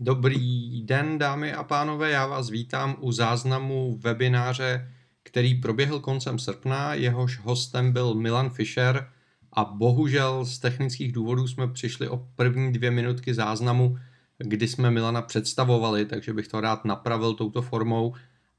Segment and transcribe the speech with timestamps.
[0.00, 4.92] Dobrý den, dámy a pánové, já vás vítám u záznamu webináře,
[5.22, 6.94] který proběhl koncem srpna.
[6.94, 9.08] Jehož hostem byl Milan Fischer
[9.52, 13.98] a bohužel z technických důvodů jsme přišli o první dvě minutky záznamu,
[14.38, 18.14] kdy jsme Milana představovali, takže bych to rád napravil touto formou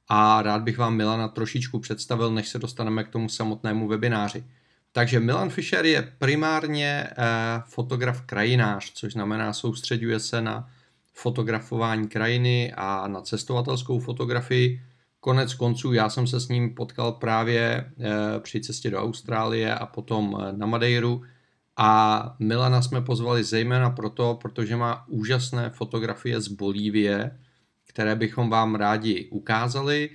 [0.07, 4.43] a rád bych vám Milana trošičku představil, než se dostaneme k tomu samotnému webináři.
[4.91, 7.15] Takže Milan Fischer je primárně eh,
[7.65, 10.69] fotograf krajinář, což znamená soustředuje se na
[11.17, 14.81] fotografování krajiny a na cestovatelskou fotografii.
[15.19, 19.85] Konec konců já jsem se s ním potkal právě eh, při cestě do Austrálie a
[19.85, 21.21] potom eh, na Madeiru.
[21.77, 27.39] A Milana jsme pozvali zejména proto, protože má úžasné fotografie z Bolívie,
[27.87, 30.09] které bychom vám rádi ukázali.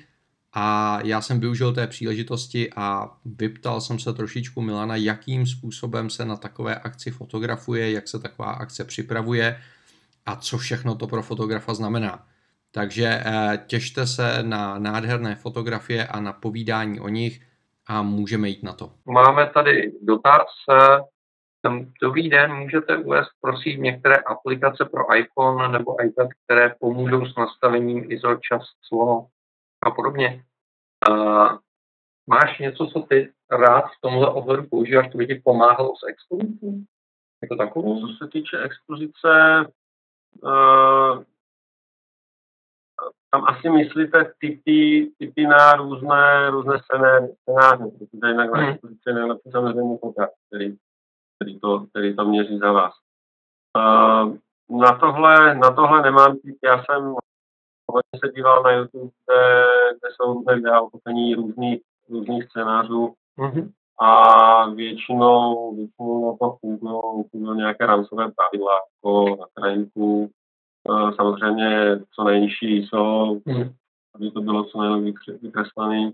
[0.53, 6.25] A já jsem využil té příležitosti a vyptal jsem se trošičku Milana, jakým způsobem se
[6.25, 9.59] na takové akci fotografuje, jak se taková akce připravuje
[10.27, 12.27] a co všechno to pro fotografa znamená.
[12.71, 17.41] Takže eh, těšte se na nádherné fotografie a na povídání o nich
[17.87, 18.93] a můžeme jít na to.
[19.07, 20.47] Máme tady dotaz.
[22.03, 28.13] Dobrý den, můžete uvést prosím některé aplikace pro iPhone nebo iPad, které pomůžou s nastavením
[28.13, 29.27] ISO čas slovo
[29.83, 30.45] a podobně.
[31.09, 31.59] Uh,
[32.27, 36.87] máš něco, co ty rád v tomhle ohledu používáš, to by ti pomáhalo s expozicí?
[37.43, 38.01] Jako takovou?
[38.01, 39.29] Co se týče expozice,
[43.31, 48.69] tam asi myslíte typy, typy na různé, různé scénáře, protože jinak na hmm.
[48.69, 50.77] expozici je nejlepší samozřejmě fotograf, který,
[51.37, 52.93] který, to, který to měří za vás.
[53.77, 54.37] Uh,
[54.81, 57.15] na tohle, na tohle nemám typ, já jsem
[57.93, 60.91] hodně se díval na YouTube, kde, kde jsou různé videa o
[61.37, 63.73] různých, různých scénářů mm-hmm.
[64.01, 70.31] A většinou, většinou na to fungují nějaké rámcové pravidla, jako na krajinku,
[70.89, 73.73] e, samozřejmě co nejnižší jsou, mm.
[74.15, 76.13] aby to bylo co nejlépe vykreslené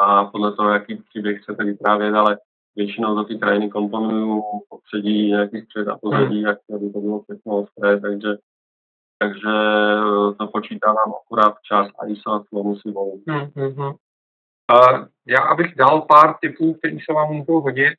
[0.00, 2.38] a podle toho, jaký příběh chcete vyprávět, ale
[2.76, 6.46] většinou do ty krajiny komponuju popředí, nějaký střed a pozadí, mm.
[6.46, 8.28] jak aby to bylo všechno ostré, takže
[9.18, 13.26] takže eh, to počítávám akurát čas a ISO a slovo si volit.
[13.26, 13.96] Mm-hmm.
[15.26, 17.94] Já, abych dal pár typů, které se vám můžou hodit,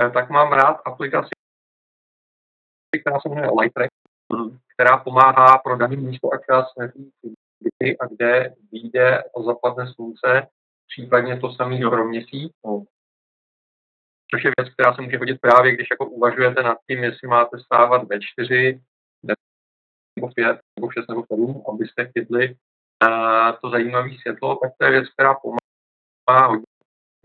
[0.00, 1.30] eh, tak mám rád aplikaci,
[3.00, 3.90] která se jmenuje Lightrack,
[4.32, 4.58] mm.
[4.74, 6.66] která pomáhá pro daný místo a čas
[7.62, 10.48] kdy a kde vyjde a zapadne slunce,
[10.88, 12.52] případně to samý do měsíc.
[12.64, 12.84] No.
[14.34, 17.58] Což je věc, která se může hodit právě, když jako uvažujete nad tím, jestli máte
[17.58, 18.80] stávat ve čtyři,
[20.16, 24.90] nebo pět, nebo šest, nebo sedm, abyste chytli uh, to zajímavé světlo, tak to je
[24.90, 25.62] věc, která pomáhá
[26.30, 26.64] hodně.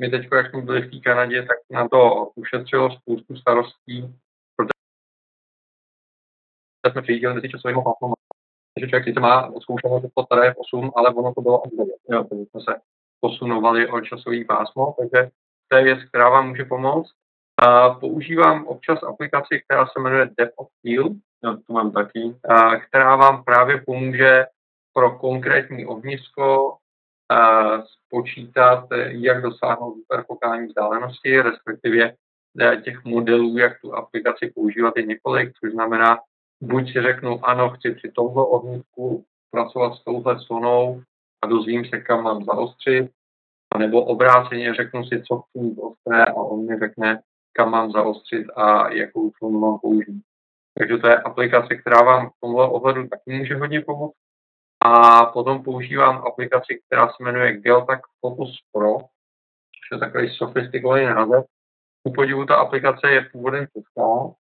[0.01, 4.15] My teď, jak jsme byli v té Kanadě, tak na to ušetřilo spoustu starostí,
[4.55, 4.69] protože
[6.91, 8.13] jsme přijížděli mezi časovými pásmama.
[8.75, 11.71] Takže člověk sice má zkoušenost, že to staré je 8, ale ono to bylo až
[11.77, 11.95] 9.
[12.09, 12.79] Jo, takže jsme se
[13.19, 15.29] posunovali o časový pásmo, takže
[15.67, 17.11] to je věc, která vám může pomoct.
[17.61, 21.11] A používám občas aplikaci, která se jmenuje Depth of Field,
[21.43, 24.45] jo, to mám taky, a která vám právě pomůže
[24.93, 26.77] pro konkrétní ohnisko
[28.07, 32.13] spočítat, jak dosáhnout hyperfokální vzdálenosti, respektive
[32.61, 36.19] e, těch modelů, jak tu aplikaci používat je několik, což znamená,
[36.61, 41.01] buď si řeknu, ano, chci při tomto ohnisku pracovat s touhle sonou
[41.41, 43.11] a dozvím se, kam mám zaostřit,
[43.77, 47.21] nebo obráceně řeknu si, co chci mít ostré a on mi řekne,
[47.53, 50.21] kam mám zaostřit a jakou sonu mám použít.
[50.77, 54.15] Takže to je aplikace, která vám v tomhle ohledu taky může hodně pomoct.
[54.87, 61.45] A potom používám aplikaci, která se jmenuje Geotac Focus Pro, což je takový sofistikovaný název.
[62.03, 64.33] U podivu ta aplikace je původem česká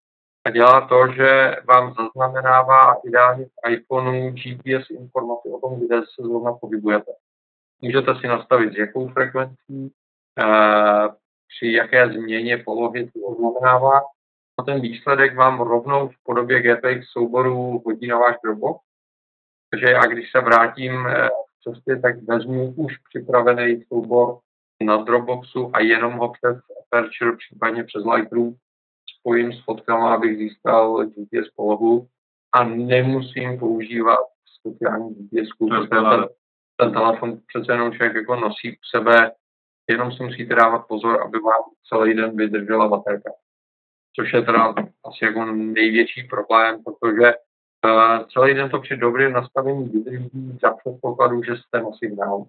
[0.45, 6.21] a dělá to, že vám zaznamenává ideálně v iPhoneu GPS informace o tom, kde se
[6.23, 7.11] zrovna pohybujete.
[7.81, 9.91] Můžete si nastavit, s jakou frekvencí,
[10.39, 11.07] eh,
[11.47, 14.01] při jaké změně polohy to oznamenává
[14.59, 18.84] a ten výsledek vám rovnou v podobě GPX souboru hodí na váš Dropbox.
[19.75, 24.39] Takže já když se vrátím eh, v cestě, tak vezmu už připravený soubor
[24.83, 28.53] na Dropboxu a jenom ho přes Aperture, případně přes Lightroom
[29.19, 32.07] spojím s fotkama, abych získal GPS polohu
[32.53, 34.19] a nemusím používat
[34.59, 36.27] speciální GPS, protože ten,
[36.77, 39.31] ten telefon přece jenom člověk jako nosí u sebe
[39.89, 43.31] jenom si musíte dávat pozor, aby vám celý den vydržela baterka.
[44.15, 44.73] Což je teda
[45.05, 47.33] asi jako největší problém, protože
[48.33, 52.47] celý den to při dobrém nastavení vydrží za předpokladu, že jste na signálu.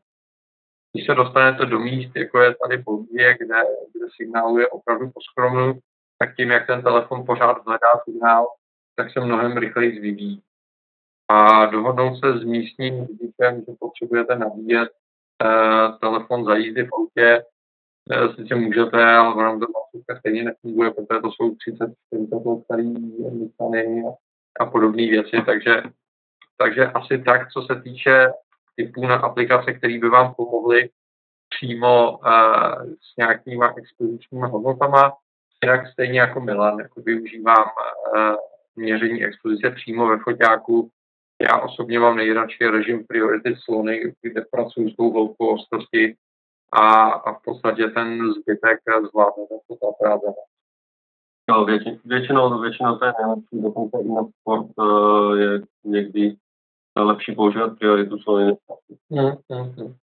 [0.93, 3.57] Když se dostanete do míst, jako je tady Bolívie, kde,
[3.93, 5.81] kde signál je opravdu poskromný,
[6.19, 8.47] tak tím, jak ten telefon pořád hledá signál,
[8.97, 10.43] tak se mnohem rychleji vyvíjí.
[11.29, 14.91] a dohodnout se s místním řidičem, že potřebujete nabíjet
[15.45, 19.67] uh, telefon za jízdy v autě, uh, sice můžete, ale vám to
[20.19, 22.95] stejně nefunguje, protože to jsou 30, 40 let starý
[24.61, 25.83] a podobné věci, takže,
[26.59, 28.29] takže asi tak, co se týče
[28.77, 30.91] typů na aplikace, které by vám pomohly
[31.49, 35.13] přímo uh, s nějakýma expozičními hodnotama.
[35.63, 38.35] Jinak stejně jako Milan, jako využívám uh,
[38.77, 40.91] měření expozice přímo ve foťáku.
[41.43, 46.17] Já osobně mám nejradši režim priority slony, kde pracuji s tou hloubkou ostrosti
[46.73, 48.79] a, a v podstatě ten zbytek
[49.11, 50.27] zvládne ten práce.
[51.49, 56.37] No, většinou, většinou, většinou to je nejlepší, dokonce i na sport uh, je někdy
[56.97, 58.57] lepší používat prioritu slony.
[59.11, 59.95] Mm, mm, mm.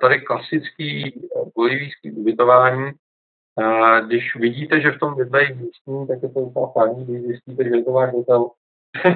[0.00, 1.20] Tady klasický
[1.54, 2.90] bolivijský ubytování.
[4.06, 7.70] Když vidíte, že v tom bydlejí místní, tak je to úplně fajn, když zjistíte, že
[7.76, 8.50] je to váš hotel.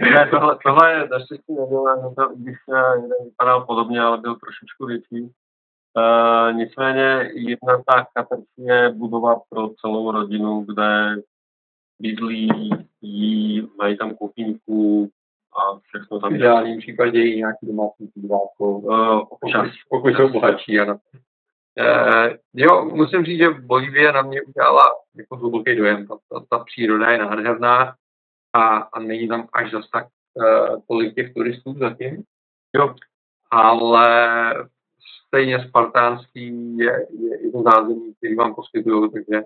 [0.00, 2.56] ne, tohle, tohle je naštěstí nebyl hotel, když
[2.94, 5.32] jeden vypadal podobně, ale byl trošičku větší.
[5.96, 11.16] Uh, nicméně jedna ta katerci je budova pro celou rodinu, kde
[12.00, 12.70] bydlí,
[13.00, 15.10] jí, mají tam kuchyňku,
[15.58, 16.32] a všechno tam.
[16.32, 20.98] V ideálním případě i nějaký domácí pivátko, uh, občas, pokud jsou bohatší, ano.
[21.80, 24.82] Uh, jo, musím říct, že Bolívie na mě udělala
[25.16, 26.06] jako hluboký dojem.
[26.06, 27.94] Ta, ta, ta příroda je nádherná
[28.52, 32.22] a, a není tam až zas tak uh, tolik těch turistů zatím.
[32.76, 32.94] Jo.
[33.50, 34.54] Ale
[35.28, 39.42] stejně spartánský je, je i to zázemí, který vám poskytují, takže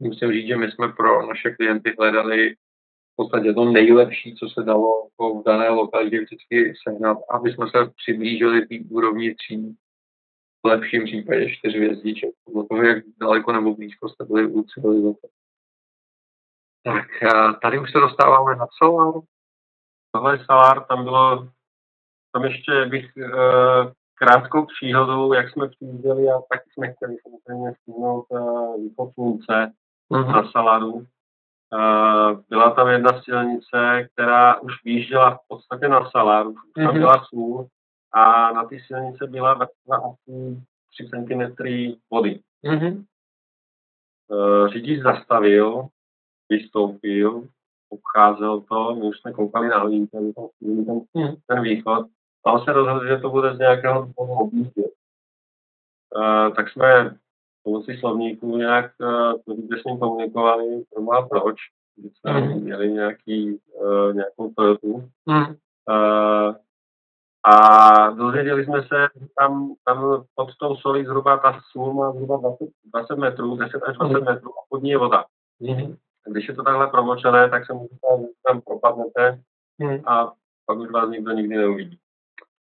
[0.00, 2.56] musím říct, že my jsme pro naše klienty hledali
[3.18, 7.78] podstatě to nejlepší, co se dalo jako v dané lokalitě vždycky sehnat, aby jsme se
[7.96, 9.76] přiblížili té úrovni tří,
[10.62, 15.28] v lepším případě čtyř hvězdiček, podle toho, jak daleko nebo blízko jste byli u civilizace.
[16.84, 17.06] Tak
[17.62, 19.14] tady už se dostáváme na Solar.
[20.12, 21.48] Tohle je Solar, tam bylo,
[22.32, 28.26] tam ještě bych uh, krátkou příhodou, jak jsme přijížděli a taky jsme chtěli samozřejmě stihnout
[28.28, 29.72] uh, východ slunce
[30.10, 30.32] uh-huh.
[30.32, 31.06] na Salaru
[32.48, 36.98] byla tam jedna silnice, která už vyjížděla v podstatě na Salar, už tam mm-hmm.
[36.98, 37.66] byla sůl
[38.12, 41.64] a na té silnice byla vrstva asi 3 cm
[42.10, 42.40] vody.
[42.64, 43.04] Mm-hmm.
[44.72, 45.88] Řidič zastavil,
[46.48, 47.48] vystoupil,
[47.88, 50.32] obcházel to, my už jsme koukali na hodinky, ten,
[50.84, 51.36] ten, mhm.
[51.46, 52.06] ten východ,
[52.46, 54.92] a on se rozhodl, že to bude z nějakého důvodu objíždět.
[56.16, 57.16] Uh, tak jsme
[57.62, 61.56] pomocí slovníků nějak uh, s ním komunikovali, pro a proč,
[61.96, 62.62] když jsme mm.
[62.62, 65.10] měli nějaký, uh, nějakou Toyotu.
[65.26, 65.46] Mm.
[65.46, 66.54] Uh,
[67.44, 72.36] a dozvěděli jsme se, že tam, tam pod tou solí zhruba ta sůl má zhruba
[72.36, 74.24] 20, 20 metrů, 10 až 20 mm.
[74.24, 75.24] metrů a pod ní je voda.
[75.60, 75.96] Mm.
[76.26, 79.40] Když je to takhle promočené, tak se můžete, že tam propadnete
[79.78, 80.00] mm.
[80.06, 80.32] a
[80.66, 81.98] pak už vás nikdo nikdy neuvidí.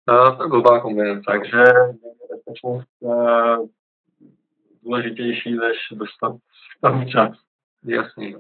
[0.08, 1.22] No, to je blbá kombinace.
[1.26, 1.64] Takže
[2.30, 3.68] bezpečnost uh,
[4.84, 6.36] důležitější, než dostat
[6.82, 7.38] tam čas.
[7.86, 8.36] Jasný.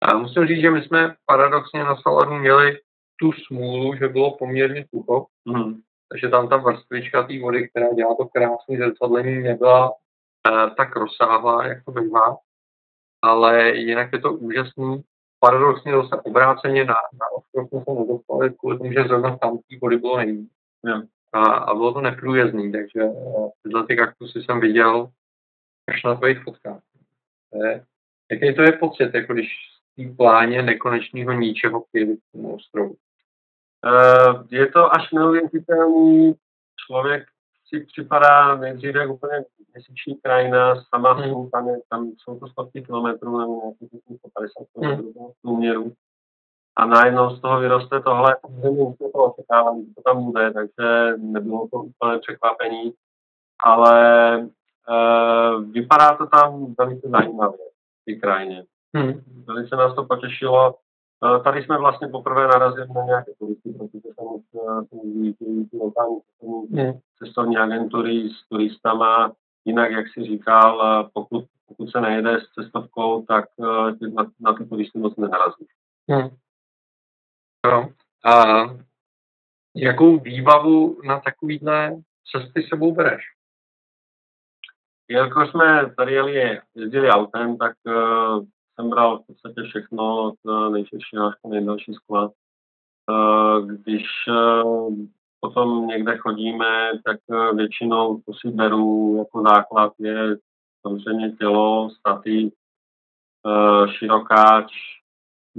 [0.00, 2.80] A musím říct, že my jsme paradoxně na Saladu měli
[3.20, 5.80] tu smůlu, že bylo poměrně sucho, mm.
[6.08, 9.92] takže tam ta vrstvička té vody, která dělá to krásné zrcadlení, nebyla
[10.48, 12.36] eh, tak rozsáhlá, jak to bývá.
[13.22, 15.02] Ale jinak je to úžasný.
[15.40, 19.78] Paradoxně zase obráceně na, na ostrov jsme se nedostali kvůli tomu, že zrovna tam té
[19.82, 20.50] vody bylo nejvíc.
[21.32, 25.10] A, a bylo to neprůjezdný, takže eh, tyhle ty kaktusy jsem viděl
[25.88, 26.80] až na tvojich fotkách.
[27.54, 27.84] Je,
[28.30, 29.48] jaký to je pocit, jako když
[29.96, 32.96] v pláně nekonečného ničeho přijeli k tomu ostrovu?
[33.86, 36.34] Uh, je to až neuvěřitelný.
[36.86, 37.26] Člověk
[37.68, 39.44] si připadá nejdříve jak úplně
[39.74, 41.30] měsíční krajina, sama hmm.
[41.30, 45.32] jsou, tam, je, tam jsou to stovky kilometrů nebo nějakých 150 kilometrů hmm.
[45.42, 45.92] průměru.
[46.78, 51.12] A najednou z toho vyroste tohle, samozřejmě už to očekávám, že to tam bude, takže
[51.16, 52.92] nebylo to úplně překvapení.
[53.64, 54.48] Ale
[54.90, 57.58] Uh, vypadá to tam velice zajímavě,
[58.04, 58.64] ty krajině.
[58.96, 59.22] Hmm.
[59.46, 60.74] Velice nás to potěšilo.
[61.24, 64.42] Uh, tady jsme vlastně poprvé narazili na nějaké turisty, protože tam už
[65.70, 66.20] ty lokální
[66.72, 66.92] hmm.
[67.18, 69.32] cestovní agentury s turistama.
[69.64, 74.52] Jinak, jak si říkal, uh, pokud, pokud se nejede s cestovkou, tak uh, na, na
[74.52, 75.68] ty turisty moc nenarazíš.
[76.10, 76.28] Hmm.
[77.66, 77.92] No.
[78.24, 78.44] A
[79.76, 81.96] jakou výbavu na takovýhle
[82.30, 83.22] cesty sebou bereš?
[85.08, 90.72] Jelikož jsme tady jeli, jezdili autem, tak uh, jsem bral v podstatě všechno od uh,
[90.72, 92.30] nejširší až po nejdelší skla.
[93.10, 94.94] Uh, když uh,
[95.40, 100.36] potom někde chodíme, tak uh, většinou to si beru jako základ je
[100.86, 102.52] samozřejmě tělo, staty,
[103.46, 104.97] uh, širokáč,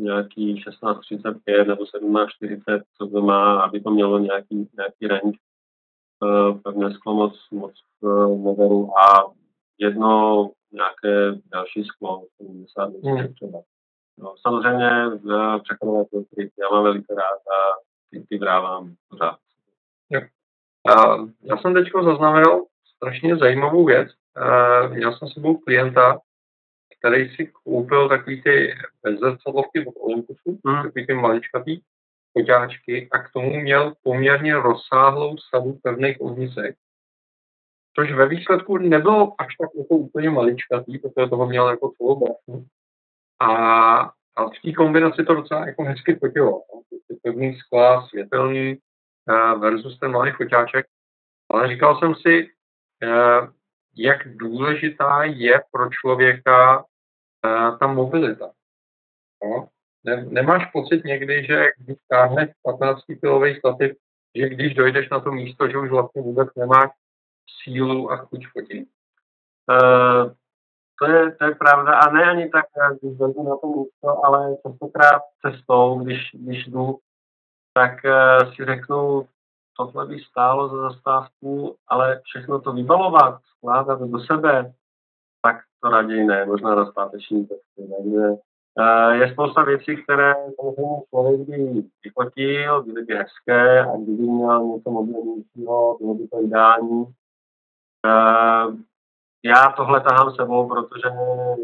[0.03, 5.37] nějaký 16.35 nebo 17.40, co to má, aby to mělo nějaký, nějaký range.
[6.23, 9.31] Uh, pevné sklo moc, moc uh, neberu a
[9.77, 13.33] jedno nějaké další sklo, 70 hmm.
[13.33, 13.59] třeba.
[14.17, 17.57] No, samozřejmě uh, překonové filtry, já mám velice rád a
[18.11, 19.37] ty, ty vrávám pořád.
[20.09, 20.21] Jo.
[20.89, 22.65] Uh, já jsem teď zaznamenal
[22.95, 24.09] strašně zajímavou věc.
[24.37, 26.19] Uh, měl jsem s sebou klienta,
[26.99, 30.83] který si koupil takový ty bezzrcadlovky od Olympusu, hmm.
[30.83, 31.81] takový ty maličkatý
[32.37, 36.75] foťáčky a k tomu měl poměrně rozsáhlou sadu pevných ohnisek.
[37.95, 42.65] Což ve výsledku nebylo až tak jako úplně maličkatý, protože toho měl jako celou brachu.
[43.39, 43.55] A,
[44.35, 46.51] a v té kombinaci to docela jako hezky fotilo.
[46.51, 46.81] No.
[47.07, 48.77] Ty pevný skla, světelný
[49.29, 50.85] uh, versus ten malý foťáček.
[51.49, 52.49] Ale říkal jsem si,
[53.03, 53.49] uh,
[53.99, 58.51] jak důležitá je pro člověka uh, ta mobilita.
[59.43, 59.67] No?
[60.03, 63.91] Ne, nemáš pocit někdy, že když stáhneš 15 kilový stativ,
[64.35, 66.91] že když dojdeš na to místo, že už vlastně vůbec nemáš
[67.63, 68.87] sílu a chuť fotit?
[69.71, 70.31] Uh,
[70.99, 72.65] to je, to je pravda a ne ani tak,
[73.01, 76.97] když jdu na to místo, ale častokrát cestou, když, když jdu,
[77.73, 79.27] tak uh, si řeknu,
[79.79, 84.73] tohle by stálo za zastávku, ale všechno to vybalovat, skládat do sebe,
[85.41, 87.93] tak to raději ne, možná na zpáteční cesty.
[87.97, 94.23] Takže uh, je spousta věcí, které samozřejmě člověk by vyfotil, byly by hezké a kdyby
[94.23, 97.05] měl něco mobilnějšího, bylo by to ideální.
[98.05, 98.75] Uh,
[99.45, 101.07] já tohle tahám sebou, protože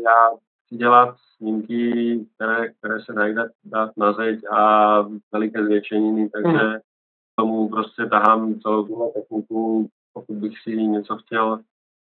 [0.05, 0.29] já
[0.65, 6.79] chci dělat snímky, které, které se dají dát na zeď a veliké zvětšeniny, takže hmm.
[7.35, 9.89] Tomu prostě tahám celou tuhle techniku.
[10.13, 11.59] Pokud bych si něco chtěl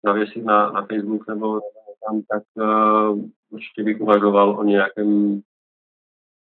[0.04, 1.60] zavěsit na, na Facebook nebo
[2.06, 5.40] tam, tak uh, určitě bych uvažoval o nějakém,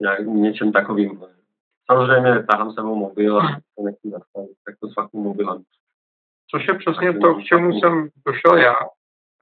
[0.02, 1.24] nějak, něčem takovým.
[1.90, 5.62] Samozřejmě tahám sebou mobil a to nechci zastavit, tak to s vlastním mobilem.
[6.50, 8.74] Což je přesně to, k čemu jsem došel já.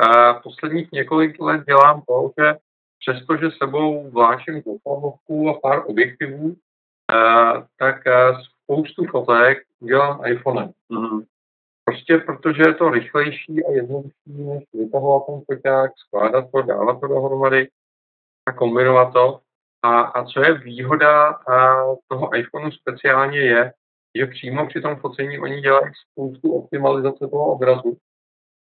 [0.03, 2.57] Uh, posledních několik let dělám to, že
[2.99, 10.73] přestože sebou vláčím dopravovku a pár objektivů, uh, tak uh, spoustu fotek udělám iPhonem.
[10.91, 11.27] Mm-hmm.
[11.85, 17.07] Prostě protože je to rychlejší a jednodušší, než vytahovat ten foťák, skládat to, dávat to
[17.07, 17.69] dohromady
[18.47, 19.41] a kombinovat to.
[19.83, 23.73] A, a co je výhoda a, toho iPhoneu speciálně je,
[24.15, 27.97] že přímo při tom focení oni dělají spoustu optimalizace toho obrazu.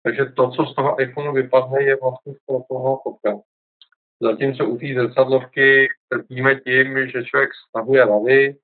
[0.03, 3.39] Takže to, co z toho iPhoneu vypadne, je vlastně z toho fotka.
[4.21, 8.55] Zatímco u té zrcadlovky trpíme tím, že člověk stahuje lavy,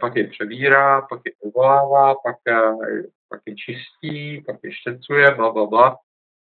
[0.00, 5.52] pak je přebírá, pak je uvolává, pak, eh, pak je čistí, pak je štěcuje, bla,
[5.52, 5.98] bla, bla.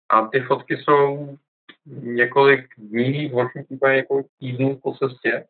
[0.09, 1.37] A ty fotky jsou
[1.85, 5.45] několik dní, v horším případě několik týdnů po cestě.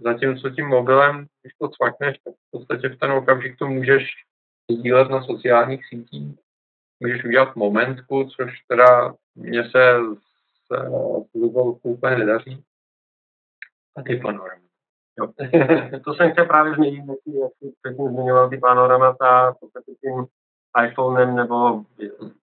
[0.00, 4.10] Zatímco tím mobilem, když to cvakneš, tak v podstatě v ten okamžik to můžeš
[4.70, 6.38] sdílet na sociálních sítích,
[7.00, 9.98] můžeš udělat momentku, což teda mně se
[10.68, 12.64] s úplně nedaří.
[13.96, 14.69] A ty panorama.
[16.04, 20.26] To jsem chtěl právě změnit, jak jsi předtím zmiňoval ty panoramata, podstatě tím
[20.84, 21.82] iPhonem nebo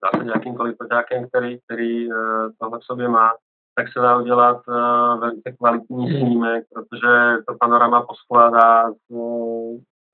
[0.03, 2.15] zase nějakýmkoliv poťákem, který, který uh,
[2.59, 3.33] tohle v sobě má,
[3.75, 6.19] tak se dá udělat uh, velice kvalitní hmm.
[6.19, 8.91] snímek, protože to panorama poskládá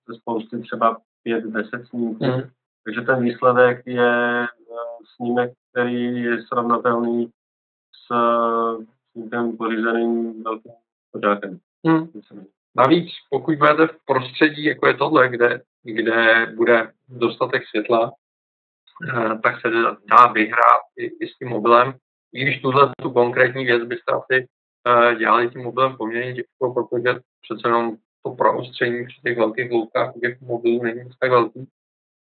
[0.10, 0.98] ze spousty třeba
[1.28, 2.26] 5-10 snímků.
[2.26, 2.42] Mm.
[2.84, 4.78] Takže ten výsledek je uh,
[5.16, 7.30] snímek, který je srovnatelný
[7.96, 8.16] s
[9.12, 10.72] snímkem pořízeným velkým
[11.12, 11.60] poťákem.
[11.84, 12.08] Mm.
[12.76, 18.12] Navíc, pokud budete v prostředí, jako je tohle, kde, kde bude dostatek světla,
[19.44, 19.70] tak se
[20.10, 21.94] dá vyhrát i, i s tím mobilem
[22.34, 24.48] i když tuhle tu konkrétní věc byste asi
[24.88, 30.14] uh, dělali tím mobilem poměrně těžko, protože přece jenom to proostření při těch velkých hloubkách
[30.22, 31.60] těch mobilů není tak velký.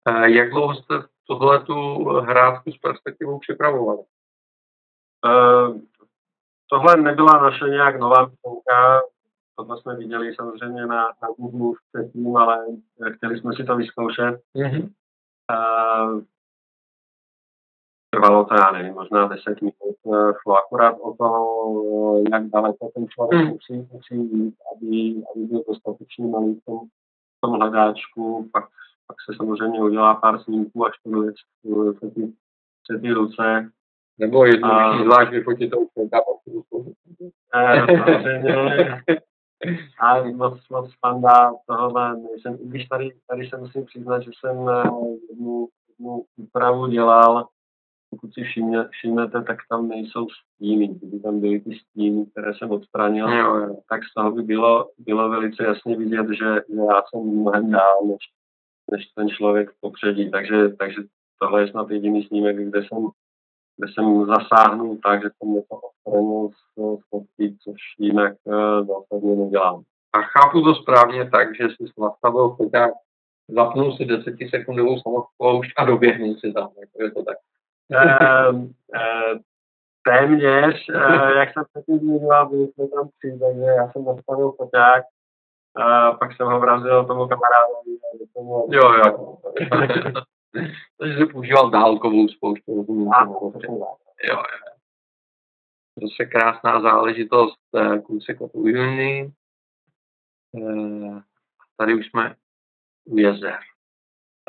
[0.10, 0.94] Uh, jak dlouho jste
[1.28, 4.00] tohle tu hrátku s perspektivou připravovali?
[5.26, 5.80] Uh,
[6.70, 9.02] tohle nebyla naše nějak nová myšlenka,
[9.56, 12.66] tohle jsme viděli samozřejmě na, na Google předtím, ale
[13.16, 14.42] chtěli jsme si to vyzkoušet.
[14.56, 14.90] Mm-hmm.
[15.52, 16.22] Uh,
[18.16, 19.76] trvalo to, já nevím, možná 10 minut.
[20.14, 21.28] Eh, šlo akorát o to,
[22.18, 23.48] eh, jak daleko ten člověk mm.
[23.48, 26.80] musí, musí jít, aby, aby byl dostatečně malý v tom,
[27.38, 28.50] v tom hledáčku.
[28.54, 28.64] Pak,
[29.08, 31.32] pak se samozřejmě udělá pár snímků, až to bude
[31.94, 32.34] se ty,
[32.92, 33.72] se ty ruce.
[34.20, 35.78] Nebo jednodušší zvlášť vyfotit to
[37.56, 39.04] eh, samozřejmě.
[40.00, 42.58] A moc, moc fanda tohohle nejsem.
[42.62, 44.58] I když tady, tady se musím přiznat, že jsem
[45.30, 47.48] jednu, jednu úpravu dělal,
[48.10, 50.88] pokud si všimne, všimnete, tak tam nejsou stíny.
[50.88, 53.76] Kdyby tam byly ty stíny, které jsem odstranil, Jo, jo.
[53.90, 58.06] tak z toho by bylo, bylo velice jasně vidět, že, že já jsem mnohem dál
[58.06, 58.18] než,
[58.92, 60.32] než ten člověk v popředí.
[60.32, 61.02] Takže, takže
[61.42, 63.08] tohle je snad jediný snímek, kde jsem,
[63.78, 69.84] kde jsem zasáhnul tak, že jsem něco odstranil z, fotky, což jinak uh, zásadně nedělám.
[70.14, 72.92] A chápu to správně tak, že jsi nastavil foťák,
[73.50, 76.70] zapnul si desetisekundovou samospoušť a doběhnul si tam.
[76.80, 77.38] Jako je to tak.
[77.90, 79.40] Uh, uh,
[80.04, 85.04] téměř, uh, jak jsem předtím zmiňoval, byli jsme tam tři, takže já jsem nastavil foťák,
[85.80, 87.98] uh, pak jsem ho vrazil tomu kamarádovi.
[88.34, 88.68] Tomu...
[88.72, 89.38] Jo, jo.
[91.00, 92.28] takže jsi používal dálkovou
[93.52, 93.86] tomu.
[94.24, 94.44] Jo, jo.
[96.02, 99.34] Zase krásná záležitost, eh, kousek od Ujulny.
[100.58, 101.22] Eh,
[101.78, 102.36] Tady už jsme
[103.06, 103.60] u jezer.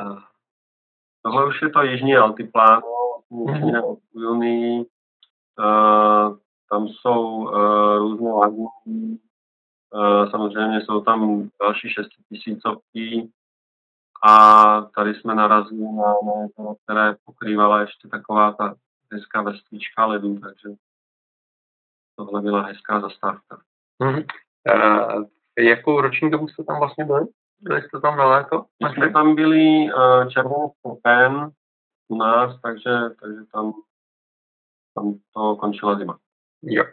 [0.00, 0.20] Eh,
[1.22, 2.82] Tohle už je to jižní altipláno,
[3.46, 4.86] vlastně od Ujulny.
[5.58, 6.36] Uh,
[6.70, 7.50] tam jsou
[7.98, 9.18] různé laguny,
[9.94, 13.30] uh, samozřejmě jsou tam další šestitisícovky
[14.24, 18.74] a tady jsme narazili na, na jezero, které pokrývala ještě taková ta
[19.12, 20.68] hezká vrstvička ledu, takže
[22.16, 23.60] tohle byla hezká zastávka.
[23.98, 24.22] Mhm.
[24.68, 27.26] Eh, Jakou roční dobu jste tam vlastně byli?
[27.60, 28.64] Byli jste tam na léto?
[28.84, 31.50] My jsme tam byli uh, červený srpen
[32.08, 33.72] u nás, takže, takže tam,
[34.94, 36.18] tam to končila zima.
[36.62, 36.84] Jo.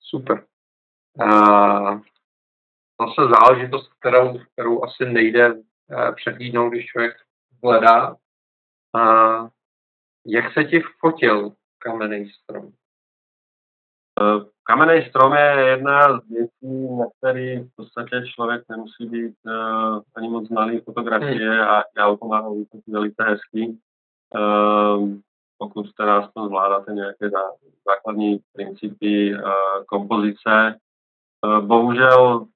[0.00, 0.44] Super.
[1.22, 2.00] Uh,
[3.00, 5.54] zase záležitost, kterou, kterou asi nejde
[5.90, 7.16] uh, přehlídnout, když člověk
[7.64, 8.16] hledá.
[8.94, 9.48] Uh,
[10.26, 12.72] jak se ti fotil kamenný strom?
[14.20, 20.00] Eh, Kamenný strom je jedna z věcí, na který v podstatě člověk nemusí být uh,
[20.14, 23.78] ani moc znalý fotografie a já to mám velice hezky.
[24.34, 25.14] Uh,
[25.58, 27.38] pokud teda aspoň zvládáte nějaké zá,
[27.86, 29.40] základní principy uh,
[29.86, 30.78] kompozice.
[31.46, 32.46] Uh, bohužel,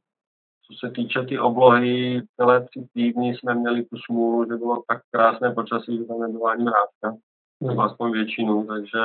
[0.73, 5.03] co se týče ty oblohy, celé tři týdny jsme měli tu smůlu, že bylo tak
[5.11, 7.21] krásné počasí, že tam nebyla ani mrázka,
[7.61, 8.99] nebo aspoň většinu, takže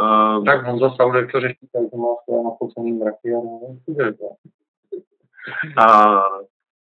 [0.00, 4.02] Uh, Tak Honza Saudek to řeší, tak to má skvěle nafocený mraky a nevím, co
[4.02, 4.24] je to.
[5.76, 6.14] a,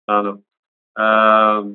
[0.06, 0.32] ano.
[1.00, 1.72] Uh,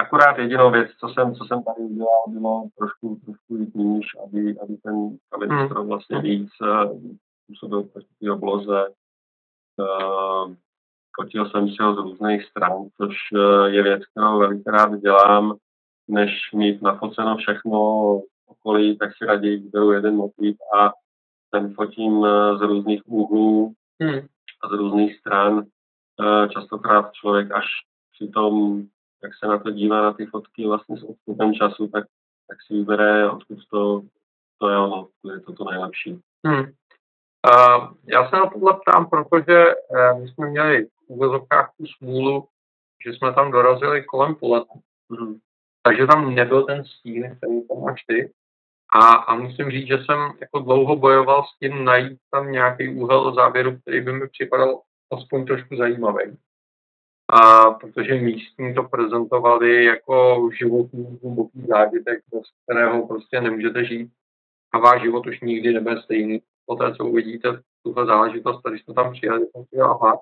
[0.00, 4.58] akorát jedinou věc, co jsem, co jsem tady udělal, bylo trošku, trošku jít níž, aby,
[4.60, 5.88] aby ten kamenný Hmm.
[5.88, 7.00] vlastně víc uh,
[7.46, 8.86] působil proti té obloze.
[9.78, 10.54] Uh,
[11.16, 15.56] fotil jsem si ho z různých stran, což uh, je věc, kterou velice rád dělám,
[16.08, 17.78] než mít nafoceno všechno
[18.46, 20.92] okolí, tak si raději vyberu jeden motiv a
[21.50, 24.18] ten fotím eh, z různých úhlů Hmm.
[24.62, 25.64] a z různých stran.
[26.20, 27.64] Eh, Častokrát člověk až
[28.12, 28.82] při tom,
[29.22, 32.04] jak se na to dívá na ty fotky vlastně s odstupem času, tak,
[32.48, 34.02] tak si vybere, odkud to,
[34.58, 36.20] to je ono, je to to nejlepší.
[36.46, 36.64] Hmm.
[37.46, 42.48] Uh, já se na tohle ptám, protože uh, my jsme měli v úvozovkách tu smůlu,
[43.06, 44.80] že jsme tam dorazili kolem poletu.
[45.08, 45.38] Mhm.
[45.82, 48.32] takže tam nebyl ten stín, který tam máš ty.
[48.94, 53.34] A, a musím říct, že jsem jako dlouho bojoval s tím najít tam nějaký úhel
[53.34, 54.80] záběru, který by mi připadal
[55.12, 56.38] aspoň trošku zajímavý.
[57.28, 64.10] A protože místní to prezentovali jako životní hluboký zážitek, bez kterého prostě nemůžete žít
[64.72, 66.42] a váš život už nikdy nebude stejný.
[66.68, 67.48] Poté, co uvidíte
[67.82, 70.18] tuhle záležitost, když jsme tam přijeli, jsem si aha,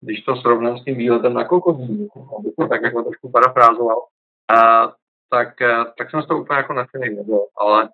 [0.00, 4.06] když to srovnám s tím výletem na Kokoví, abych to tak jako trošku parafrázoval,
[4.54, 4.86] a,
[5.30, 7.88] tak, eh, tak jsem z toho úplně jako nadšený nebyl, ale,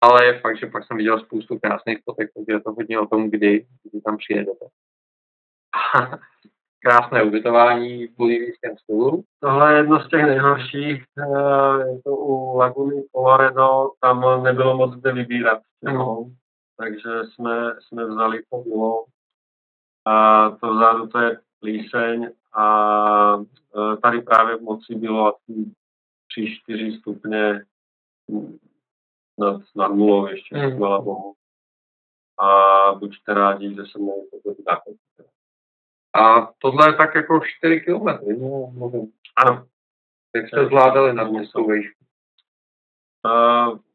[0.00, 3.06] ale je fakt, že pak jsem viděl spoustu krásných fotek, takže je to hodně o
[3.06, 4.66] tom, kdy, kdy tam přijedete.
[6.80, 9.24] Krásné ubytování v bolivijském stylu.
[9.40, 14.94] Tohle je jedno z těch nejhorších, eh, je to u Laguny Colorado, tam nebylo moc
[14.94, 15.62] kde vybírat.
[15.82, 16.30] No.
[16.76, 19.04] Takže jsme, jsme vzali to bylo
[20.04, 22.66] a to vzadu to je plíseň a
[23.36, 25.72] eh, tady právě v moci bylo asi
[26.68, 27.64] 3-4 stupně
[29.38, 30.76] nad, nad nulou ještě, Mm.
[30.76, 31.34] chvala bohu.
[32.40, 32.48] A
[32.94, 34.96] buďte rádi, že měl to záchod.
[36.14, 38.38] A tohle je tak jako 4 kilometry.
[38.38, 39.12] No, mluvím.
[39.36, 39.66] Ano,
[40.34, 42.03] Jak jste zvládali nad městskou výšku?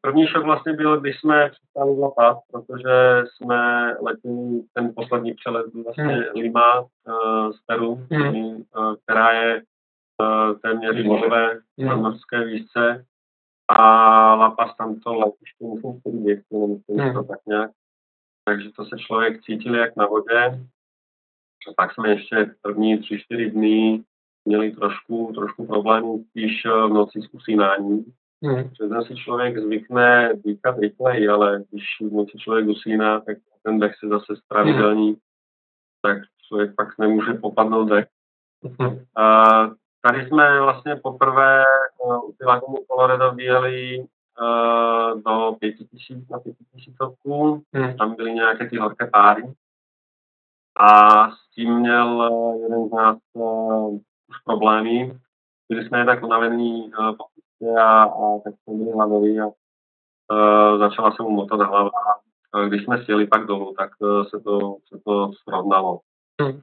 [0.02, 5.84] První šok vlastně byl, když jsme přestali zapat, protože jsme letěli, ten poslední přelet byl
[5.84, 6.24] vlastně Hmm.
[6.36, 8.36] Lima uh, z Peru, Hmm.
[8.36, 9.62] uh, která je
[10.22, 12.04] uh, téměř dlouhé na Hmm.
[12.04, 13.06] norské výšce
[13.68, 13.82] a
[14.36, 17.14] La Paz tam to letiště musím si říct, nemyslím Hmm.
[17.14, 17.72] to tak nějak.
[18.46, 20.66] Takže to se člověk cítil jak na vodě.
[21.70, 24.04] A tak jsme ještě první tři, čtyři dny
[24.46, 28.06] měli trošku, trošku problémů spíš eh, v noci s usínáním
[28.44, 28.70] Hmm.
[28.70, 34.08] Přes si člověk zvykne dýchat rychleji, ale když noci člověk usíná, tak ten dech se
[34.08, 35.18] zase stravidelní,
[36.02, 38.08] tak člověk pak nemůže popadnout dech.
[38.80, 39.00] Hmm.
[39.16, 39.46] A
[40.02, 41.64] tady jsme vlastně poprvé
[42.06, 47.98] uh, u Pilagomu Colorado vyjeli uh, do 5000 na 5000 Hmm.
[47.98, 49.44] tam byly nějaké ty horké páry.
[50.80, 53.94] A s tím měl eh, jeden z nás uh,
[54.30, 55.20] už problémy.
[55.70, 57.26] Byli jsme jednak unavení uh, po
[57.68, 61.92] a, a tak jsme byli hladoví a uh, začala se mu motat hlava.
[62.54, 66.00] A když jsme sjeli pak dolů, tak uh, se, to, se to srovnalo.
[66.42, 66.62] Hmm.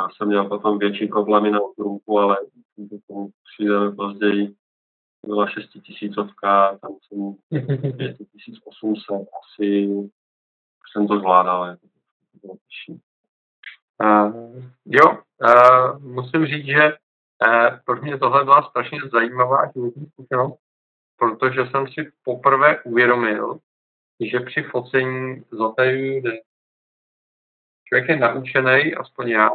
[0.00, 2.36] Já jsem měl potom větší problémy na otrůku, ale
[2.76, 4.54] k tomu přijdeme později.
[5.26, 7.34] Byla šestitisícovka, tam jsem
[7.96, 9.88] 5800, asi
[10.92, 11.66] jsem to zvládal.
[11.66, 11.86] Jako,
[12.32, 13.00] to bylo těžší.
[14.02, 16.92] Uh, jo, uh, musím říct, že
[17.84, 20.58] pro mě tohle byla strašně zajímavá životní zkušenost,
[21.16, 23.58] protože jsem si poprvé uvědomil,
[24.20, 25.44] že při focení
[26.22, 26.40] dech.
[27.84, 29.50] Člověk je naučený, aspoň já,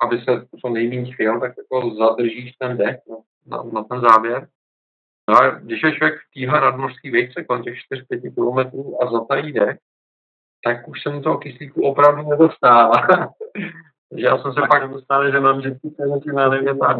[0.00, 2.96] aby se co nejméně chvěl, tak jako zadržíš ten dech
[3.46, 4.48] na, na, ten záběr.
[5.30, 7.74] No a když je člověk v téhle nadmořské výšce kolem těch
[8.10, 9.78] 4-5 kilometrů a zatají dech,
[10.64, 12.92] tak už se mu toho kyslíku opravdu nedostává.
[14.12, 16.96] Takže já jsem se Pak dostal, že mám vždycky přeletí na nevím, tak.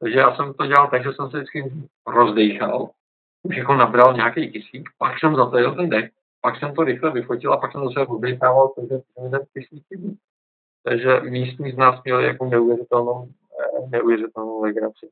[0.00, 1.72] takže já jsem to dělal tak, že jsem se vždycky
[2.06, 2.90] rozdechal,
[3.42, 7.52] už jako nabral nějaký kyslík, pak jsem zatajil ten dech, pak jsem to rychle vyfotil
[7.52, 10.18] a pak jsem zase rozdechával, takže ten kyslík chybí.
[10.82, 15.10] Takže místní z nás měli jako neuvěřitelnou, eh, neuvěřitelnou legraci.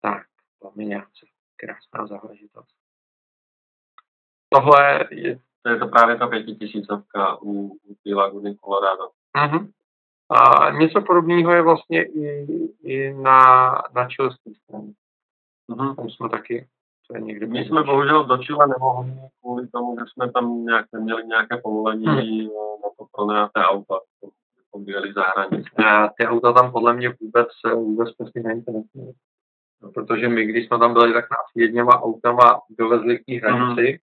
[0.00, 0.22] Tak,
[0.58, 2.74] plaměňáci, krásná záležitost.
[4.48, 9.10] Tohle je To je to právě ta pětitisícovka u, u té laguny Colorado.
[9.36, 9.72] Mhm.
[10.32, 12.46] A něco podobného je vlastně i,
[12.82, 14.92] i na, na čilské straně.
[15.68, 15.96] Mhm.
[15.96, 16.68] Tam jsme taky,
[17.08, 20.86] to je někdy My jsme bohužel do Chile nemohli kvůli tomu, že jsme tam nějak
[20.92, 22.48] neměli nějaké povolení Hmm.
[22.82, 23.98] na to pronajaté auta.
[24.56, 25.70] Bychom byli za hranici.
[25.86, 29.12] A ty auta tam podle mě vůbec, vůbec prostě neinteresují.
[29.82, 34.00] No, protože my, když jsme tam byli, tak nás jedněma autama dovezli k té hranici,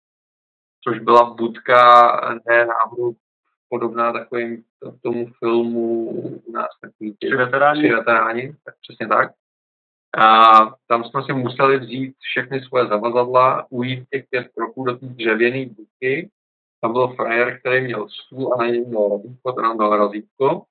[0.88, 2.10] což byla budka,
[2.48, 3.12] ne náhodou
[3.70, 4.64] podobná takovým
[5.02, 6.10] tomu filmu
[6.46, 7.82] u nás takový Tři těch veteráni?
[7.82, 9.32] tři veteráni, tak přesně tak.
[10.18, 10.52] A
[10.86, 15.66] tam jsme si museli vzít všechny svoje zavazadla, ujít těch pět kroků do té dřevěné
[15.66, 16.30] budky.
[16.80, 20.62] Tam byl frajer, který měl stůl a na něm měl razítko, ten nám dal razítko.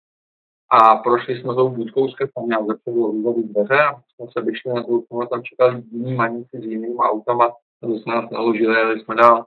[0.72, 4.74] A prošli jsme tou budkou skrz tam měl zepředu růzové dveře a jsme se vyšli
[4.74, 9.16] na tu, tam čekali jiní maníci s jinými autama, tam jsme nás naložili, jeli jsme
[9.16, 9.46] dál.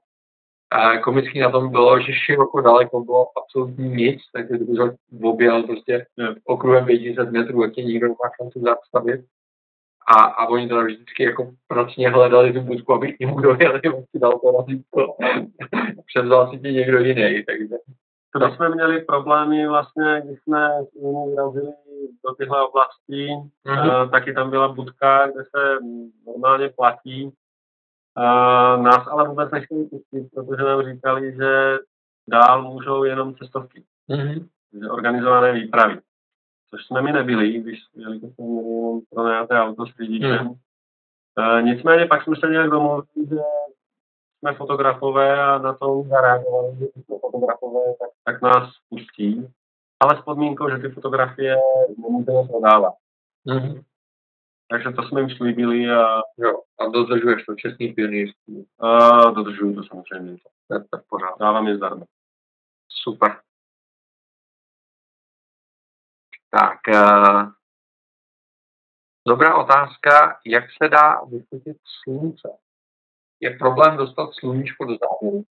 [0.73, 4.91] A komický na tom bylo, že široko daleko bylo absolutně nic, takže kdyby to
[5.29, 6.35] objel prostě Jo.
[6.45, 9.21] okruhem 500 metrů, jak tě nikdo nemá šanci zastavit.
[10.09, 14.03] A, a oni teda vždycky jako pracně hledali tu budku, aby k němu dojeli, on
[14.11, 15.17] si dal to razítko.
[16.07, 17.75] Převzal si tě někdo jiný, takže
[18.41, 20.69] To jsme měli problémy vlastně, když jsme
[21.29, 21.73] vyrazili
[22.25, 23.91] do těchto oblastí, Mhm.
[23.91, 25.79] eh, taky tam byla budka, kde se
[26.27, 27.33] normálně platí.
[28.19, 31.79] Eh, nás ale vůbec nechtěli pustit, protože nám říkali, že
[32.29, 34.49] dál můžou jenom cestovky, mm-hmm.
[34.81, 36.01] že organizované výpravy.
[36.71, 40.45] Což jsme my nebyli, když jeli to jsme měli jenom pronajaté auto s řidičem.
[40.47, 40.55] Mhm.
[41.39, 43.37] Eh, nicméně pak jsme se nějak domluvili, že
[44.39, 49.49] jsme fotografové a na to zareagovali, že jsme fotografové, tak, tak nás pustí.
[50.01, 51.57] Ale s podmínkou, že ty fotografie
[52.03, 52.95] nemůžeme prodávat.
[53.47, 53.83] Mm-hmm.
[54.73, 58.67] Takže to jsme jim slíbili a, Jo, a dodržuješ to čestný pionýrství.
[58.81, 60.37] a dodržuju to samozřejmě.
[60.69, 61.39] To je to v pořádku.
[61.41, 62.05] Dávám je zdarma.
[63.03, 63.41] Super.
[66.51, 67.53] Tak, uh,
[69.29, 72.49] dobrá otázka, jak se dá vyfotit slunce?
[73.41, 75.45] Je problém dostat sluníčko do záběru?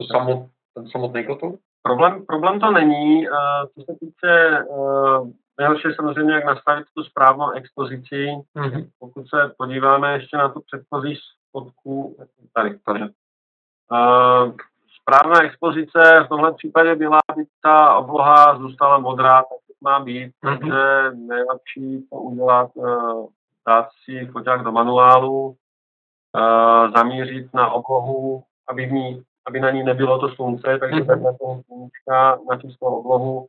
[0.00, 1.58] To samot, ten samotný kotel?
[1.82, 3.28] Problém, problém to není.
[3.28, 3.34] Uh,
[3.74, 8.26] co se týče, uh, nejhorší je samozřejmě, jak nastavit tu správnou expozici.
[8.56, 8.88] Mm-hmm.
[8.98, 11.18] Pokud se podíváme ještě na tu předchozí
[11.52, 12.16] fotku,
[12.54, 13.00] tady, tady.
[13.00, 14.52] Uh,
[15.00, 20.32] správná expozice v tomhle případě byla, aby ta obloha zůstala modrá, tak to má být,
[20.42, 20.58] Mhm.
[20.58, 20.82] takže
[21.14, 23.26] nejlepší to udělat, uh,
[23.68, 29.82] dát si foťák do manuálu, uh, zamířit na oblohu, aby, v ní, aby na ní
[29.82, 31.06] nebylo to slunce, takže Mhm.
[31.06, 33.46] tak na sluníčka, na čistou oblohu,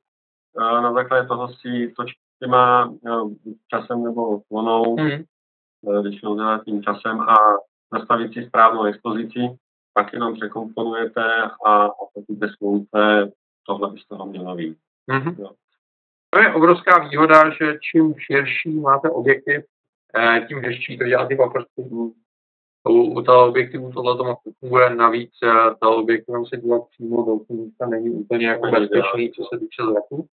[0.60, 1.94] na základě toho si
[2.40, 3.34] těma uh,
[3.70, 5.26] časem nebo klonou, Mm-hmm.
[6.00, 7.36] eh, většinou dělat tím časem a
[7.94, 9.40] nastavit si správnou expozici,
[9.94, 11.24] pak jenom překomponujete
[11.66, 13.32] a, a pokud je slunce,
[13.68, 14.78] tohle by z toho mělo být.
[15.12, 15.36] Mm-hmm.
[15.40, 15.50] Jo.
[16.30, 19.62] To je obrovská výhoda, že čím širší máte objektiv,
[20.18, 21.82] eh, tím hezčí to dělá ty paprsky.
[22.90, 28.10] U, u teleobjektivů tohle to funguje, navíc uh, teleobjektivem se dívat přímo do místa není
[28.10, 30.28] úplně jako bezpečný, co se týče zraku.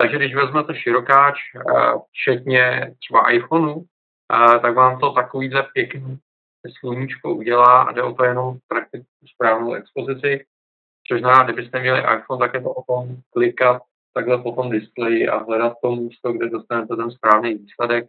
[0.00, 6.18] Takže když vezmete širokáč, uh, včetně třeba iPhoneu, uh, tak vám to takovýhle pěkný
[6.78, 10.44] sluníčko udělá a jde o to jenom prakticky správnou expozici.
[11.08, 13.82] Což znamená, kdybyste měli iPhone, tak je to o tom klikat
[14.14, 18.08] takhle po tom displeji a hledat to místo, kde dostanete ten správný výsledek,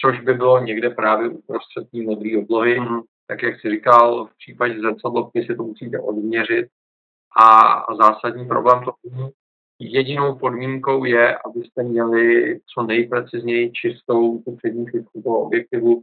[0.00, 2.80] což by bylo někde právě uprostřed té modré oblohy.
[2.80, 3.02] Mm-hmm.
[3.26, 6.68] Tak jak si říkal, v případě zrcadlovky si to musíte odměřit
[7.40, 8.92] a zásadní problém to
[9.90, 16.02] Jedinou podmínkou je, abyste měli co nejprecizněji čistou tu přední fitku toho objektivu,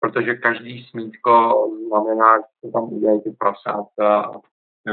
[0.00, 4.32] protože každý smítko znamená, že se tam udělají ty prasátka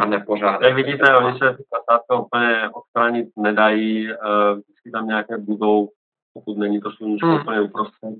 [0.02, 0.62] a nepořádek.
[0.62, 4.16] Jak vidíte, oni se prasátka úplně odstranit nedají, uh,
[4.52, 5.90] vždycky tam nějaké budou,
[6.34, 7.42] pokud není to sluníčko hmm.
[7.42, 8.16] úplně uprostřed.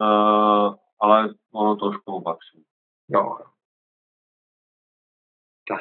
[0.00, 2.64] Uh, ale ono to už k tomu patří.
[3.08, 3.38] Jo.
[5.68, 5.80] Tak.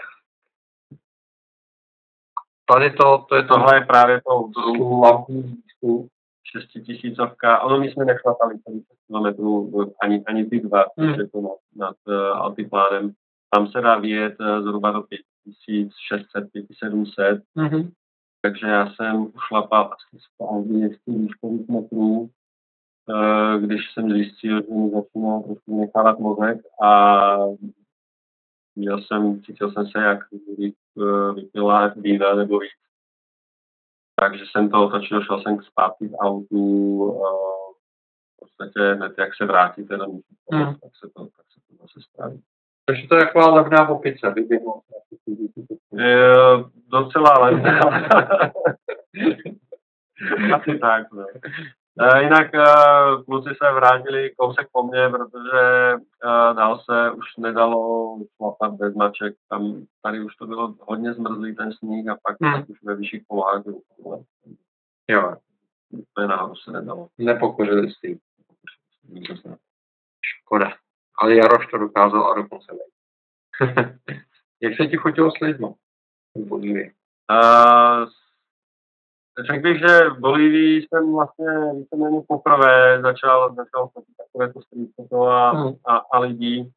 [2.65, 3.47] Tady to, to je to...
[3.47, 4.49] Tohle je právě to
[4.83, 5.61] hlavní
[6.57, 7.59] 6 tisícovka.
[7.59, 9.45] Ono my jsme nešlapali 70 km,
[10.01, 11.15] ani, ani ty dva, hmm.
[11.31, 13.11] to nad, nad uh, altiplánem.
[13.49, 17.43] Tam se dá vyjet uh, zhruba do 5600, 5700.
[17.57, 17.91] Mm-hmm.
[18.41, 24.89] Takže já jsem ušlapal asi správně 200 výškových metrů, uh, když jsem zjistil, že mi
[24.89, 27.37] začíná trošku nechávat mozek a
[28.75, 30.19] měl jsem, cítil jsem se jak
[31.35, 32.71] vypila vína nebo víc
[34.21, 37.73] takže jsem to otočil, šel jsem zpátky k autu, uh,
[38.33, 40.65] v podstatě hned jak se vrátíte na místo, hmm.
[40.65, 42.41] tak se to, tak se to zase spraví.
[42.85, 44.83] Takže to je taková levná opice, vyběhnout.
[46.87, 47.79] Docela levná.
[50.55, 51.25] Asi tak, no.
[51.99, 58.17] Uh, jinak uh, kluci se vrátili kousek po mně, protože uh, dál se už nedalo
[58.35, 59.35] šlapat bez maček.
[59.49, 62.65] Tam, tady už to bylo hodně zmrzlý ten sníh a pak hmm.
[62.67, 63.63] už ve vyšších polohách
[65.09, 65.35] Jo.
[66.13, 67.07] To je nahoru se nedalo.
[67.17, 68.19] Nepokořili si.
[70.21, 70.73] Škoda.
[71.21, 72.71] Ale Jaroš to dokázal a dokonce
[74.61, 75.67] Jak se ti chutilo s lidmi?
[77.31, 78.09] Uh,
[79.39, 84.89] Řekl bych, že v Bolívii jsem vlastně víceméně poprvé začal, začal fotit takové to street
[84.95, 85.73] foto a, hmm.
[85.87, 86.71] a, a lidí.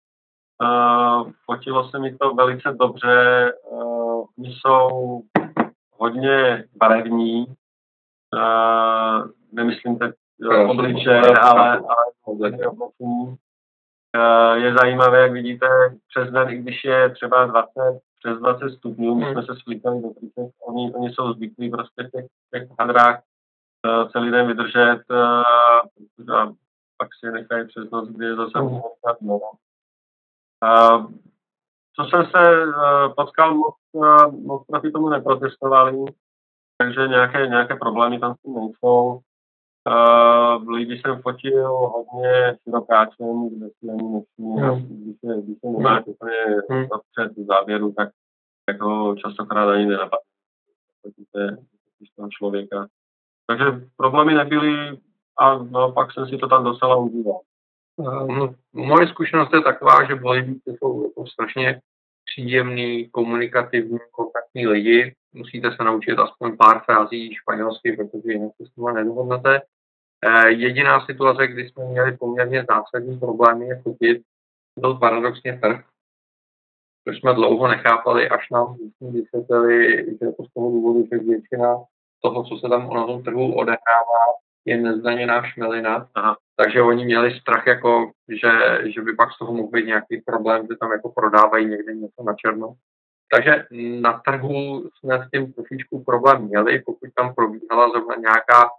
[0.62, 3.52] Uh, fotilo se mi to velice dobře.
[3.70, 5.20] Uh, jsou
[5.98, 7.46] hodně barevní.
[7.46, 10.14] Uh, nemyslím teď
[10.68, 13.34] obliče, ale, ale uh,
[14.54, 15.66] je zajímavé, jak vidíte,
[16.08, 17.70] přes den, i když je třeba 20,
[18.24, 19.32] přes 20 stupňů, my hmm.
[19.32, 23.22] jsme se svítali do 30, oni, oni jsou zvyklí prostě v těch, těch hadrách
[23.86, 26.52] uh, celý den vydržet uh, a
[26.98, 28.68] pak si nechají přes noc, kdy je zase mm.
[28.68, 28.80] uh,
[31.96, 36.04] co jsem se uh, potkal, moc, uh, moc proti tomu neprotestovali,
[36.78, 39.20] takže nějaké, nějaké problémy tam s tím nejsou.
[39.86, 45.02] Uh, lidi jsem fotil hodně širokáčem, kde si ani nesmí, mm.
[45.02, 46.86] když se, když se nemáš úplně mm.
[47.12, 48.08] před závěru, tak
[48.68, 50.24] jako častokrát ani nenapadne.
[51.02, 51.64] Fotíte
[52.16, 52.86] toho člověka.
[53.46, 53.64] Takže
[53.96, 54.98] problémy nebyly
[55.38, 57.40] a naopak jsem si to tam docela užíval.
[57.96, 61.80] Um, moje zkušenost je taková, že Bolivníci jsou jako strašně
[62.24, 65.14] příjemný, komunikativní, kontaktní lidi.
[65.32, 69.60] Musíte se naučit aspoň pár frází španělsky, protože jinak se s nimi nedohodnete.
[70.26, 74.22] Eh, jediná situace, kdy jsme měli poměrně zásadní problémy, je fotit,
[74.78, 75.84] byl paradoxně trh,
[77.08, 81.76] což jsme dlouho nechápali, až nám vysvětlili, že to z toho důvodu, že většina
[82.22, 84.24] toho, co se tam na tom trhu odehrává,
[84.64, 86.08] je nezdaněná šmelina.
[86.14, 86.36] Aha.
[86.56, 88.50] Takže oni měli strach, jako, že,
[88.94, 92.22] že by pak z toho mohl být nějaký problém, že tam jako prodávají někde něco
[92.22, 92.74] na černo.
[93.34, 93.66] Takže
[94.00, 98.70] na trhu jsme s tím trošičku problém měli, pokud tam probíhala zrovna nějaká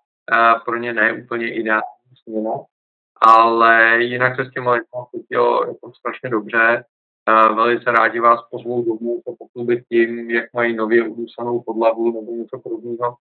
[0.66, 2.52] pro ně ne úplně ideální směna,
[3.22, 6.86] ale jinak se s těma lidmi cítilo jako strašně dobře.
[7.56, 12.60] Velice rádi vás pozvou domů se poklubit tím, jak mají nově udusanou podlahu nebo něco
[12.60, 13.16] podobného.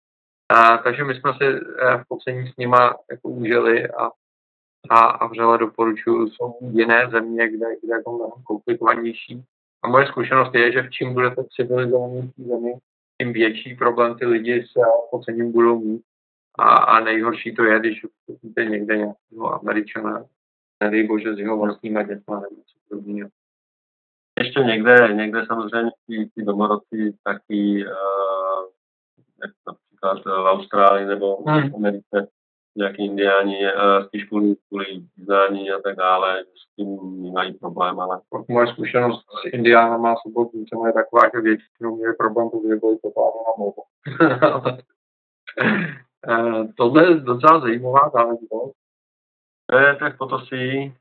[0.84, 1.60] Takže my jsme si uh,
[2.02, 4.10] v pocení s nima jako užili a,
[4.90, 6.28] a, a vřele doporučuju.
[6.28, 9.44] Jsou jiné země, kde, kde je to mnohem komplikovanější.
[9.82, 12.74] A moje zkušenost je, že v čím budete civilizovanější zemi,
[13.20, 14.72] tím větší problém ty lidi s
[15.10, 16.02] pocením budou mít.
[16.58, 20.24] A, a nejhorší to je, když vidíte někde nějakého Američana,
[20.82, 23.28] nedej bože s jeho vlastníma dětma nebo něco podobného.
[24.38, 28.64] Ještě někde, někde samozřejmě ty, domorodci taky, uh,
[29.42, 31.74] jak například v Austrálii nebo v hmm.
[31.74, 32.28] Americe,
[32.76, 34.86] nějaký indiáni, uh, spíš kvůli, kvůli
[35.16, 36.98] význání a tak dále, s tím
[37.32, 38.20] mají problém, ale...
[38.48, 43.40] Moje zkušenost s indiánama a sobotnicemi je taková, že většinou měli problém, protože byli totálně
[43.46, 43.82] na mluvu.
[46.76, 48.72] Tohle je docela zajímavá záležitost.
[49.66, 50.94] To je tak Potosí,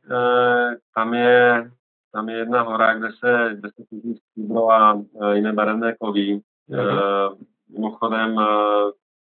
[0.95, 1.71] tam je,
[2.13, 5.01] tam je jedna hora, kde se, kde se těží stříbro a
[5.33, 6.41] jiné barevné kovy.
[6.69, 7.37] Mm-hmm.
[7.69, 8.35] Mimochodem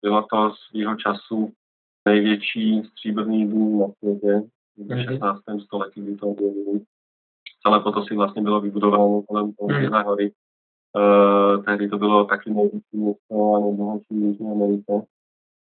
[0.01, 1.53] bylo to svýho času
[2.05, 5.39] největší stříbrný dům na světě v 16.
[5.63, 6.81] století, kdy to objevili.
[7.61, 10.03] Celé Potosí vlastně bylo vybudováno kolem toho mm.
[10.05, 10.31] hory.
[10.95, 14.91] Uh, tehdy to bylo taky největší město a nejbohatší v Jižní Americe.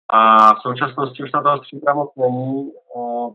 [0.09, 2.73] A v současnosti už na toho stříbra moc není.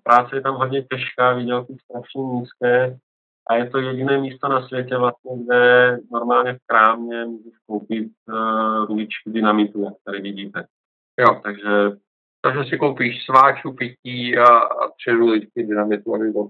[0.04, 2.98] Práce je tam hodně těžká, výdělky strašně nízké
[3.50, 8.86] a je to jediné místo na světě vlastně, kde normálně v krámě můžeš koupit uh,
[8.86, 10.66] ruličky dynamitu, jak tady vidíte.
[11.20, 11.42] Jo.
[11.44, 11.92] Takže
[12.42, 16.50] takže si koupíš sváču, pití a, a tři ruličky dynamitu, aby to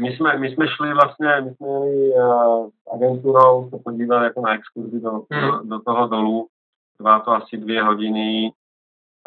[0.00, 4.40] My jsme, my jsme šli vlastně, my jsme jeli uh, s agenturou se podívat jako
[4.40, 5.40] na exkurzi do, hmm.
[5.40, 6.48] do, do toho dolu.
[6.96, 8.52] Trvá to asi dvě hodiny.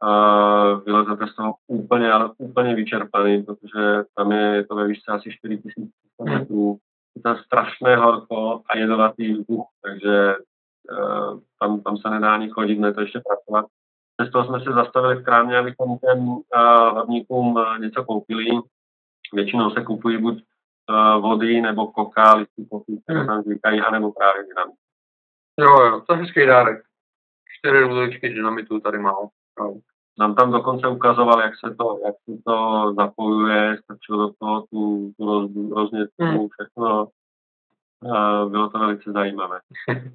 [0.03, 5.11] Uh, vylezete z toho úplně, ale úplně vyčerpaný, protože tam je, je to ve výšce
[5.11, 5.91] asi 4000
[6.23, 6.77] metrů.
[7.15, 10.35] Je tam strašné horko a jedovatý vzduch, takže
[10.91, 13.65] uh, tam, tam se nedá ani chodit, ne to ještě pracovat.
[14.17, 16.43] Přesto jsme se zastavili v krámě, abychom těm uh,
[16.93, 18.49] horníkům uh, něco koupili.
[19.33, 20.43] Většinou se kupují buď
[20.89, 24.75] uh, vody nebo koka, listy koky, které tam říkají, anebo právě dynamit.
[25.59, 26.83] Jo, jo, to je hezký dárek.
[27.57, 29.27] Čtyři růzličky dynamitu tady mám.
[29.59, 29.75] Jo.
[30.19, 35.11] Nám tam dokonce ukazoval, jak se to, jak se to zapojuje, strčil do toho tu,
[35.17, 36.47] tu roz, roznětku, hmm.
[36.49, 37.07] všechno.
[38.49, 39.59] Bylo to velice zajímavé.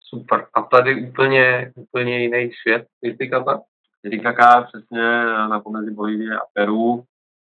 [0.00, 0.46] Super.
[0.54, 3.62] A tady úplně, úplně jiný svět, Titicaca?
[4.02, 7.04] Titicaca přesně na pomezí Bolívie a Peru.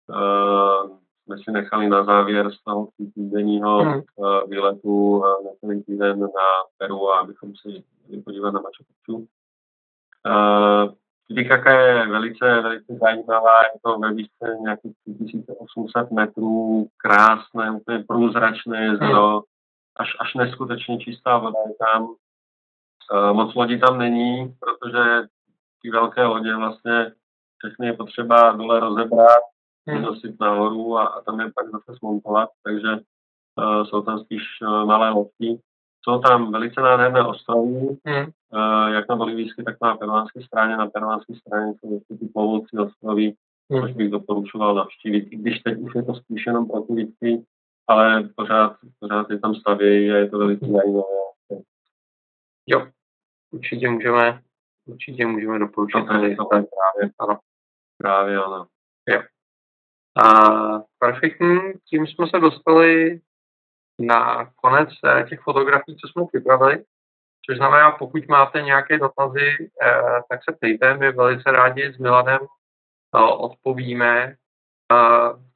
[0.10, 4.02] Uh, jsme si nechali na závěr z toho týdenního hmm.
[4.16, 6.48] uh, výletu uh, na celý týden na
[6.78, 9.28] Peru, abychom si jeli podívat na Machu Picchu.
[11.28, 18.84] Titicaca je velice, velice zajímavá, je to ve výšce nějakých 3800 metrů, krásné, úplně průzračné
[18.84, 19.42] jezero,
[19.96, 22.04] až, až neskutečně čistá voda je tam.
[22.04, 25.28] Uh, moc lodí tam není, protože
[25.82, 27.12] ty velké lodě vlastně
[27.58, 29.44] všechny je potřeba dole rozebrat,
[29.88, 30.02] hmm.
[30.02, 34.86] nosit nahoru a, a tam je pak zase smontovat, takže uh, jsou tam spíš uh,
[34.86, 35.62] malé lodky.
[36.08, 38.26] Jsou tam velice nádherné ostrovy, hmm.
[38.54, 40.78] uh, jak na bolivijské, tak na peruánské straně.
[40.78, 43.34] Na peruánské straně jsou ty plovoucí ostrovy,
[43.72, 43.82] hmm.
[43.82, 47.44] což bych doporučoval navštívit, i když teď už je to spíš jenom pro turisty,
[47.88, 51.18] ale pořád, pořád je tam stavějí a je to velice zajímavé.
[52.68, 52.88] Jo,
[53.52, 54.42] určitě můžeme,
[54.86, 56.06] určitě můžeme doporučit.
[56.08, 57.40] To je to právě, ano.
[57.98, 58.68] Právě ano.
[59.10, 59.22] Jo.
[60.24, 60.34] A
[61.00, 61.58] perfektní,
[61.90, 63.22] tím jsme se dostali
[64.00, 66.84] na konec eh, těch fotografií, co jsme připravili.
[67.50, 72.40] Což znamená, pokud máte nějaké dotazy, eh, tak se ptejte, my velice rádi s Milanem
[73.16, 74.36] eh, odpovíme.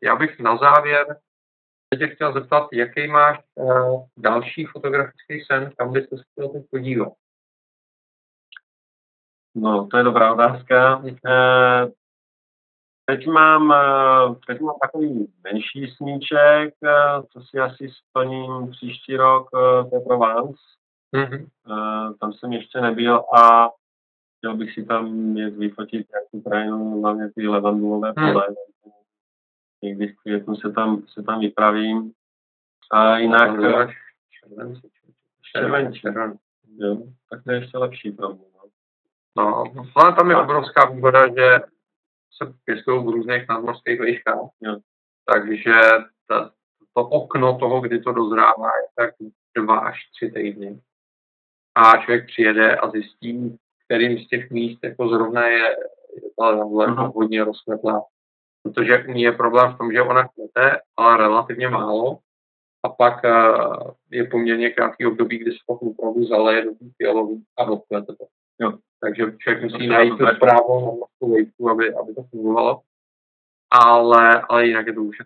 [0.04, 1.18] Já bych na závěr
[1.98, 3.40] tě chtěl zeptat, jaký máš
[4.18, 7.14] další fotografický sen, kam byste se chtěl teď podívat?
[9.56, 11.04] No, to je dobrá otázka.
[13.12, 19.18] Eh, teď mám, eh, teď mám takový menší sníček, eh, co si asi splním příští
[19.18, 19.50] rok,
[19.90, 20.62] to je Provence.
[21.16, 21.48] Mm-hmm.
[22.20, 23.70] Tam jsem ještě nebyl a
[24.38, 28.34] chtěl bych si tam jet vyfotit jak tu krajinu, hlavně ty levandulové mhm.
[28.34, 28.48] pole.
[28.50, 28.92] Mm.
[29.84, 32.12] Někdy v květnu se tam, se tam vypravím.
[32.92, 33.52] A jinak...
[34.40, 34.90] Červenci.
[35.52, 36.00] Červenci.
[36.78, 36.98] Jo,
[37.30, 38.46] tak to je ještě lepší pro mě.
[39.38, 39.64] No,
[39.96, 41.60] ale tam je obrovská výhoda, že
[42.38, 44.50] se pěstují v různých nadmorských výškách.
[45.34, 45.74] Takže
[46.28, 46.52] ta,
[46.94, 49.16] to okno toho, kdy to dozrává, je tak
[49.58, 50.82] dva až tři týdny.
[51.76, 55.78] A člověk přijede a zjistí, kterým z těch míst jako zrovna je,
[56.16, 57.14] je ta uh-huh.
[57.16, 58.04] hodně rozkvetlá.
[58.64, 62.20] Protože u ní je problém v tom, že ona kvete, ale relativně málo.
[62.84, 67.64] A pak uh, je poměrně krátký období, kdy se to opravdu zaleje do fialový a
[67.64, 68.26] rozkvete to.
[68.62, 68.78] Jo.
[69.00, 71.04] Takže člověk musí najít tu správnou
[71.34, 72.82] vejku, aby, aby to fungovalo.
[73.72, 75.24] Ale, ale jinak je to už a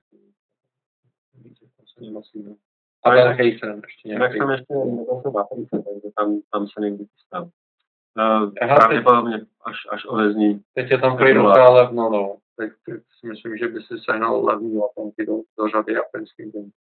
[3.04, 4.24] Ale Hejsen ještě nějaký.
[4.24, 7.44] Tak jsem ještě nedošel na Hejsen, takže tam, tam se někdy chystám.
[7.44, 10.62] Uh, pravděpodobně až, až ovezní.
[10.74, 12.38] Teď je tam prý docela levno, no.
[12.58, 12.72] Tak
[13.20, 16.72] si myslím, že by si sehnal levný latenky do, do řady japonských zemí.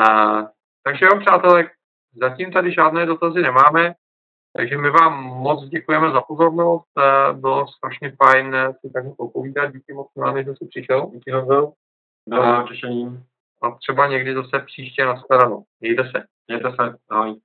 [0.00, 0.46] Uh,
[0.82, 1.70] takže jo, přátelé,
[2.20, 3.94] zatím tady žádné dotazy nemáme.
[4.58, 6.88] Takže my vám moc děkujeme za pozornost,
[7.32, 11.10] bylo strašně fajn si takhle popovídat, díky moc nám, že jsi přišel.
[11.14, 11.72] Díky Honzo.
[12.32, 13.24] A- těšením.
[13.62, 15.64] A třeba někdy zase příště na stranu.
[15.80, 16.24] Mějte se.
[16.48, 16.98] Mějte se.
[17.10, 17.40] Ahoj.